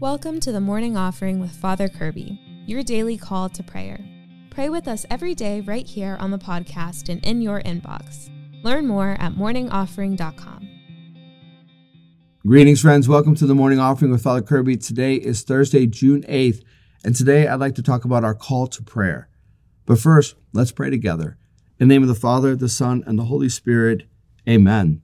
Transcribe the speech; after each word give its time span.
Welcome 0.00 0.40
to 0.40 0.50
the 0.50 0.62
morning 0.62 0.96
offering 0.96 1.40
with 1.40 1.50
Father 1.50 1.86
Kirby, 1.86 2.40
your 2.64 2.82
daily 2.82 3.18
call 3.18 3.50
to 3.50 3.62
prayer. 3.62 4.00
Pray 4.48 4.70
with 4.70 4.88
us 4.88 5.04
every 5.10 5.34
day 5.34 5.60
right 5.60 5.86
here 5.86 6.16
on 6.18 6.30
the 6.30 6.38
podcast 6.38 7.10
and 7.10 7.22
in 7.22 7.42
your 7.42 7.60
inbox. 7.60 8.30
Learn 8.64 8.86
more 8.86 9.18
at 9.20 9.34
morningoffering.com. 9.34 10.68
Greetings, 12.46 12.80
friends. 12.80 13.10
Welcome 13.10 13.34
to 13.34 13.46
the 13.46 13.54
morning 13.54 13.78
offering 13.78 14.10
with 14.10 14.22
Father 14.22 14.40
Kirby. 14.40 14.78
Today 14.78 15.16
is 15.16 15.42
Thursday, 15.42 15.86
June 15.86 16.22
8th, 16.22 16.64
and 17.04 17.14
today 17.14 17.46
I'd 17.46 17.60
like 17.60 17.74
to 17.74 17.82
talk 17.82 18.06
about 18.06 18.24
our 18.24 18.34
call 18.34 18.68
to 18.68 18.82
prayer. 18.82 19.28
But 19.84 19.98
first, 19.98 20.34
let's 20.54 20.72
pray 20.72 20.88
together. 20.88 21.36
In 21.78 21.88
the 21.88 21.94
name 21.94 22.02
of 22.02 22.08
the 22.08 22.14
Father, 22.14 22.56
the 22.56 22.70
Son, 22.70 23.04
and 23.06 23.18
the 23.18 23.24
Holy 23.24 23.50
Spirit, 23.50 24.04
amen. 24.48 25.02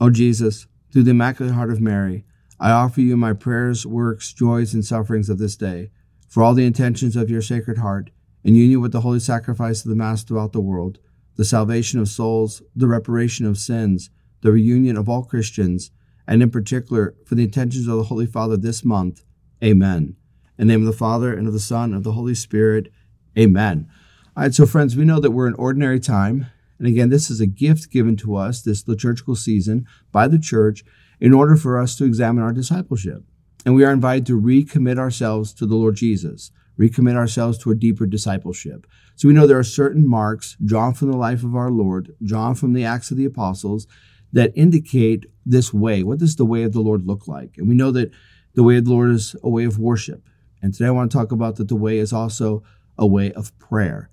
O 0.00 0.08
Jesus, 0.08 0.68
through 0.92 1.02
the 1.02 1.10
Immaculate 1.10 1.56
Heart 1.56 1.72
of 1.72 1.80
Mary, 1.80 2.24
I 2.60 2.70
offer 2.70 3.00
you 3.00 3.16
my 3.16 3.32
prayers, 3.32 3.84
works, 3.84 4.32
joys, 4.32 4.74
and 4.74 4.84
sufferings 4.84 5.28
of 5.28 5.38
this 5.38 5.56
day, 5.56 5.90
for 6.28 6.42
all 6.42 6.54
the 6.54 6.66
intentions 6.66 7.16
of 7.16 7.30
your 7.30 7.42
Sacred 7.42 7.78
Heart, 7.78 8.10
in 8.42 8.54
union 8.54 8.80
with 8.80 8.92
the 8.92 9.00
holy 9.00 9.20
sacrifice 9.20 9.84
of 9.84 9.88
the 9.88 9.96
Mass 9.96 10.22
throughout 10.22 10.52
the 10.52 10.60
world, 10.60 10.98
the 11.36 11.44
salvation 11.44 11.98
of 11.98 12.08
souls, 12.08 12.62
the 12.76 12.86
reparation 12.86 13.46
of 13.46 13.58
sins, 13.58 14.10
the 14.42 14.52
reunion 14.52 14.96
of 14.96 15.08
all 15.08 15.24
Christians, 15.24 15.90
and 16.26 16.42
in 16.42 16.50
particular 16.50 17.14
for 17.26 17.34
the 17.34 17.44
intentions 17.44 17.88
of 17.88 17.96
the 17.96 18.04
Holy 18.04 18.26
Father 18.26 18.56
this 18.56 18.84
month. 18.84 19.24
Amen. 19.62 20.16
In 20.58 20.66
the 20.68 20.74
name 20.74 20.86
of 20.86 20.86
the 20.86 20.98
Father, 20.98 21.32
and 21.32 21.46
of 21.46 21.52
the 21.52 21.60
Son, 21.60 21.90
and 21.90 21.96
of 21.96 22.04
the 22.04 22.12
Holy 22.12 22.34
Spirit. 22.34 22.92
Amen. 23.36 23.88
All 24.36 24.44
right, 24.44 24.54
so 24.54 24.66
friends, 24.66 24.96
we 24.96 25.04
know 25.04 25.20
that 25.20 25.32
we're 25.32 25.48
in 25.48 25.54
ordinary 25.54 25.98
time. 25.98 26.46
And 26.78 26.86
again, 26.86 27.08
this 27.08 27.30
is 27.30 27.40
a 27.40 27.46
gift 27.46 27.90
given 27.90 28.16
to 28.16 28.36
us 28.36 28.62
this 28.62 28.86
liturgical 28.86 29.36
season 29.36 29.86
by 30.12 30.28
the 30.28 30.38
church 30.38 30.84
in 31.20 31.32
order 31.32 31.56
for 31.56 31.78
us 31.78 31.96
to 31.96 32.04
examine 32.04 32.42
our 32.42 32.52
discipleship. 32.52 33.22
And 33.64 33.74
we 33.74 33.84
are 33.84 33.92
invited 33.92 34.26
to 34.26 34.40
recommit 34.40 34.98
ourselves 34.98 35.52
to 35.54 35.66
the 35.66 35.76
Lord 35.76 35.96
Jesus, 35.96 36.50
recommit 36.78 37.16
ourselves 37.16 37.58
to 37.58 37.70
a 37.70 37.74
deeper 37.74 38.06
discipleship. 38.06 38.86
So 39.16 39.28
we 39.28 39.34
know 39.34 39.46
there 39.46 39.58
are 39.58 39.64
certain 39.64 40.06
marks 40.06 40.56
drawn 40.64 40.92
from 40.92 41.10
the 41.10 41.16
life 41.16 41.44
of 41.44 41.54
our 41.54 41.70
Lord, 41.70 42.14
drawn 42.22 42.54
from 42.54 42.72
the 42.72 42.84
Acts 42.84 43.10
of 43.10 43.16
the 43.16 43.24
Apostles, 43.24 43.86
that 44.32 44.52
indicate 44.56 45.26
this 45.46 45.72
way. 45.72 46.02
What 46.02 46.18
does 46.18 46.36
the 46.36 46.44
way 46.44 46.64
of 46.64 46.72
the 46.72 46.80
Lord 46.80 47.06
look 47.06 47.28
like? 47.28 47.56
And 47.56 47.68
we 47.68 47.74
know 47.74 47.92
that 47.92 48.10
the 48.54 48.64
way 48.64 48.76
of 48.76 48.84
the 48.84 48.90
Lord 48.90 49.10
is 49.10 49.36
a 49.42 49.48
way 49.48 49.64
of 49.64 49.78
worship. 49.78 50.28
And 50.60 50.74
today 50.74 50.88
I 50.88 50.90
want 50.90 51.10
to 51.10 51.16
talk 51.16 51.30
about 51.30 51.56
that 51.56 51.68
the 51.68 51.76
way 51.76 51.98
is 51.98 52.12
also 52.12 52.62
a 52.98 53.06
way 53.06 53.32
of 53.32 53.56
prayer. 53.58 54.10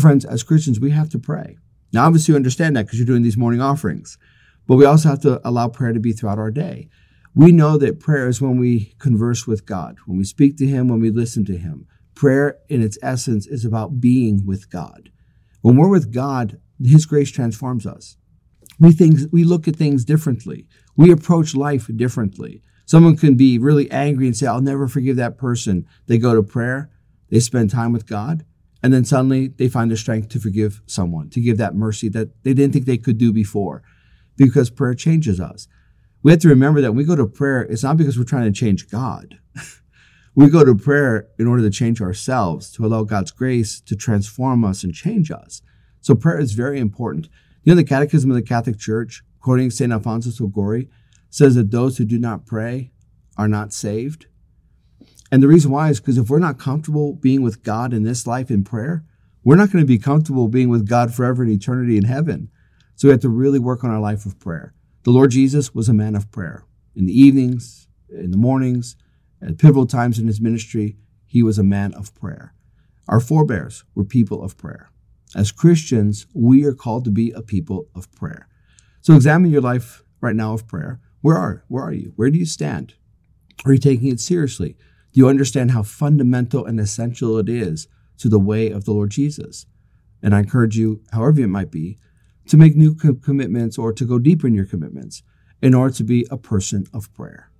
Friends, 0.00 0.26
as 0.26 0.42
Christians, 0.42 0.78
we 0.78 0.90
have 0.90 1.08
to 1.10 1.18
pray. 1.18 1.56
Now, 1.94 2.06
obviously, 2.06 2.32
you 2.32 2.36
understand 2.36 2.76
that 2.76 2.84
because 2.84 2.98
you're 2.98 3.06
doing 3.06 3.22
these 3.22 3.38
morning 3.38 3.62
offerings. 3.62 4.18
But 4.68 4.76
we 4.76 4.84
also 4.84 5.08
have 5.08 5.20
to 5.22 5.40
allow 5.48 5.68
prayer 5.68 5.94
to 5.94 5.98
be 5.98 6.12
throughout 6.12 6.38
our 6.38 6.50
day. 6.52 6.90
We 7.34 7.52
know 7.52 7.78
that 7.78 8.00
prayer 8.00 8.28
is 8.28 8.40
when 8.40 8.58
we 8.58 8.94
converse 8.98 9.46
with 9.46 9.64
God, 9.64 9.96
when 10.06 10.18
we 10.18 10.24
speak 10.24 10.58
to 10.58 10.66
Him, 10.66 10.88
when 10.88 11.00
we 11.00 11.10
listen 11.10 11.44
to 11.46 11.56
Him. 11.56 11.86
Prayer, 12.14 12.58
in 12.68 12.82
its 12.82 12.98
essence, 13.02 13.46
is 13.46 13.64
about 13.64 14.00
being 14.00 14.44
with 14.44 14.70
God. 14.70 15.10
When 15.62 15.76
we're 15.76 15.88
with 15.88 16.12
God, 16.12 16.60
His 16.84 17.06
grace 17.06 17.30
transforms 17.30 17.86
us. 17.86 18.18
We 18.78 18.92
think 18.92 19.20
we 19.32 19.42
look 19.42 19.66
at 19.66 19.76
things 19.76 20.04
differently. 20.04 20.68
We 20.96 21.10
approach 21.10 21.54
life 21.54 21.88
differently. 21.96 22.62
Someone 22.84 23.16
can 23.16 23.36
be 23.36 23.58
really 23.58 23.90
angry 23.90 24.26
and 24.26 24.36
say, 24.36 24.46
I'll 24.46 24.60
never 24.60 24.86
forgive 24.86 25.16
that 25.16 25.38
person. 25.38 25.86
They 26.06 26.18
go 26.18 26.34
to 26.34 26.42
prayer, 26.42 26.90
they 27.30 27.40
spend 27.40 27.70
time 27.70 27.92
with 27.92 28.06
God, 28.06 28.44
and 28.82 28.92
then 28.92 29.04
suddenly 29.04 29.48
they 29.48 29.68
find 29.68 29.90
the 29.90 29.96
strength 29.96 30.28
to 30.30 30.40
forgive 30.40 30.82
someone, 30.86 31.30
to 31.30 31.40
give 31.40 31.56
that 31.56 31.74
mercy 31.74 32.08
that 32.10 32.42
they 32.42 32.52
didn't 32.52 32.72
think 32.74 32.84
they 32.84 32.98
could 32.98 33.18
do 33.18 33.32
before 33.32 33.82
because 34.38 34.70
prayer 34.70 34.94
changes 34.94 35.38
us. 35.38 35.68
We 36.22 36.30
have 36.30 36.40
to 36.40 36.48
remember 36.48 36.80
that 36.80 36.92
when 36.92 36.98
we 36.98 37.04
go 37.04 37.16
to 37.16 37.26
prayer, 37.26 37.62
it's 37.62 37.82
not 37.82 37.98
because 37.98 38.16
we're 38.16 38.24
trying 38.24 38.50
to 38.50 38.58
change 38.58 38.88
God. 38.88 39.38
we 40.34 40.48
go 40.48 40.64
to 40.64 40.74
prayer 40.74 41.28
in 41.38 41.46
order 41.46 41.62
to 41.62 41.70
change 41.70 42.00
ourselves, 42.00 42.70
to 42.72 42.86
allow 42.86 43.02
God's 43.04 43.30
grace 43.30 43.80
to 43.82 43.94
transform 43.94 44.64
us 44.64 44.82
and 44.82 44.94
change 44.94 45.30
us. 45.30 45.60
So 46.00 46.14
prayer 46.14 46.40
is 46.40 46.52
very 46.52 46.78
important. 46.78 47.28
You 47.64 47.72
know, 47.72 47.76
the 47.76 47.84
Catechism 47.84 48.30
of 48.30 48.36
the 48.36 48.42
Catholic 48.42 48.78
Church, 48.78 49.22
quoting 49.40 49.70
St. 49.70 49.92
Alphonsus 49.92 50.40
Liguori, 50.40 50.88
says 51.28 51.54
that 51.56 51.70
those 51.70 51.98
who 51.98 52.04
do 52.04 52.18
not 52.18 52.46
pray 52.46 52.92
are 53.36 53.48
not 53.48 53.72
saved. 53.72 54.26
And 55.30 55.42
the 55.42 55.48
reason 55.48 55.70
why 55.70 55.90
is 55.90 56.00
because 56.00 56.16
if 56.16 56.30
we're 56.30 56.38
not 56.38 56.58
comfortable 56.58 57.12
being 57.12 57.42
with 57.42 57.62
God 57.62 57.92
in 57.92 58.02
this 58.02 58.26
life 58.26 58.50
in 58.50 58.64
prayer, 58.64 59.04
we're 59.44 59.56
not 59.56 59.70
going 59.70 59.82
to 59.82 59.86
be 59.86 59.98
comfortable 59.98 60.48
being 60.48 60.68
with 60.68 60.88
God 60.88 61.14
forever 61.14 61.42
in 61.42 61.50
eternity 61.50 61.96
in 61.96 62.04
heaven. 62.04 62.50
So 62.98 63.06
we 63.06 63.12
have 63.12 63.20
to 63.20 63.28
really 63.28 63.60
work 63.60 63.84
on 63.84 63.90
our 63.90 64.00
life 64.00 64.26
of 64.26 64.40
prayer. 64.40 64.74
The 65.04 65.12
Lord 65.12 65.30
Jesus 65.30 65.72
was 65.72 65.88
a 65.88 65.94
man 65.94 66.16
of 66.16 66.32
prayer. 66.32 66.64
In 66.96 67.06
the 67.06 67.16
evenings, 67.16 67.86
in 68.10 68.32
the 68.32 68.36
mornings, 68.36 68.96
at 69.40 69.56
pivotal 69.56 69.86
times 69.86 70.18
in 70.18 70.26
his 70.26 70.40
ministry, 70.40 70.96
he 71.24 71.44
was 71.44 71.60
a 71.60 71.62
man 71.62 71.94
of 71.94 72.12
prayer. 72.16 72.54
Our 73.06 73.20
forebears 73.20 73.84
were 73.94 74.02
people 74.02 74.42
of 74.42 74.58
prayer. 74.58 74.90
As 75.32 75.52
Christians, 75.52 76.26
we 76.34 76.64
are 76.64 76.74
called 76.74 77.04
to 77.04 77.12
be 77.12 77.30
a 77.30 77.40
people 77.40 77.86
of 77.94 78.10
prayer. 78.16 78.48
So 79.00 79.14
examine 79.14 79.52
your 79.52 79.62
life 79.62 80.02
right 80.20 80.34
now 80.34 80.54
of 80.54 80.66
prayer. 80.66 80.98
Where 81.20 81.36
are, 81.36 81.64
where 81.68 81.84
are 81.84 81.92
you? 81.92 82.14
Where 82.16 82.30
do 82.32 82.38
you 82.38 82.46
stand? 82.46 82.94
Are 83.64 83.74
you 83.74 83.78
taking 83.78 84.08
it 84.08 84.18
seriously? 84.18 84.76
Do 85.12 85.20
you 85.20 85.28
understand 85.28 85.70
how 85.70 85.84
fundamental 85.84 86.66
and 86.66 86.80
essential 86.80 87.38
it 87.38 87.48
is 87.48 87.86
to 88.16 88.28
the 88.28 88.40
way 88.40 88.72
of 88.72 88.86
the 88.86 88.92
Lord 88.92 89.10
Jesus? 89.10 89.66
And 90.20 90.34
I 90.34 90.40
encourage 90.40 90.76
you, 90.76 91.04
however 91.12 91.42
it 91.42 91.46
might 91.46 91.70
be, 91.70 91.96
to 92.48 92.56
make 92.56 92.76
new 92.76 92.94
co- 92.94 93.14
commitments 93.14 93.78
or 93.78 93.92
to 93.92 94.04
go 94.04 94.18
deeper 94.18 94.46
in 94.46 94.54
your 94.54 94.66
commitments 94.66 95.22
in 95.62 95.74
order 95.74 95.94
to 95.94 96.04
be 96.04 96.26
a 96.30 96.36
person 96.36 96.86
of 96.92 97.12
prayer. 97.14 97.50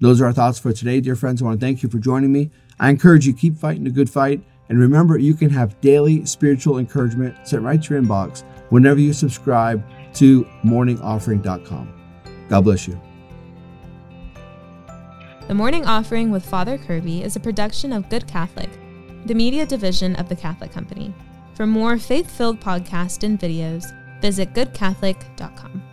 Those 0.00 0.20
are 0.20 0.26
our 0.26 0.32
thoughts 0.32 0.58
for 0.58 0.72
today, 0.72 1.00
dear 1.00 1.14
friends. 1.14 1.40
I 1.40 1.44
want 1.44 1.60
to 1.60 1.64
thank 1.64 1.82
you 1.82 1.88
for 1.88 1.98
joining 1.98 2.32
me. 2.32 2.50
I 2.80 2.90
encourage 2.90 3.26
you 3.26 3.32
keep 3.32 3.56
fighting 3.56 3.84
the 3.84 3.90
good 3.90 4.10
fight. 4.10 4.42
And 4.68 4.78
remember, 4.78 5.18
you 5.18 5.34
can 5.34 5.50
have 5.50 5.80
daily 5.80 6.24
spiritual 6.24 6.78
encouragement 6.78 7.46
sent 7.46 7.62
right 7.62 7.80
to 7.82 7.94
your 7.94 8.02
inbox 8.02 8.42
whenever 8.70 8.98
you 8.98 9.12
subscribe 9.12 9.84
to 10.14 10.44
morningoffering.com. 10.64 11.92
God 12.48 12.60
bless 12.62 12.88
you. 12.88 13.00
The 15.48 15.54
Morning 15.54 15.84
Offering 15.84 16.30
with 16.30 16.44
Father 16.44 16.78
Kirby 16.78 17.22
is 17.22 17.36
a 17.36 17.40
production 17.40 17.92
of 17.92 18.08
Good 18.08 18.26
Catholic, 18.26 18.70
the 19.26 19.34
media 19.34 19.66
division 19.66 20.16
of 20.16 20.28
the 20.28 20.36
Catholic 20.36 20.72
Company. 20.72 21.12
For 21.54 21.66
more 21.66 21.98
faith 21.98 22.30
filled 22.30 22.60
podcasts 22.60 23.22
and 23.24 23.38
videos, 23.38 23.84
visit 24.20 24.54
goodcatholic.com. 24.54 25.91